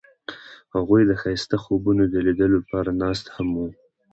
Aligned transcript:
هغوی 0.75 1.01
د 1.05 1.11
ښایسته 1.21 1.55
خوبونو 1.63 2.03
د 2.07 2.15
لیدلو 2.25 2.57
لپاره 2.61 2.89
ناست 3.01 3.25
هم 3.35 3.47
وو. 3.57 3.67